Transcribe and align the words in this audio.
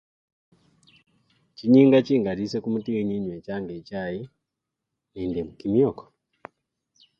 Chinyinga 1.57 1.97
chingali 2.07 2.41
ese 2.43 2.57
kumutikhinyi 2.63 3.13
enywechanga 3.17 3.71
echayi 3.79 4.21
nende 5.13 5.39
kimioko. 5.59 6.05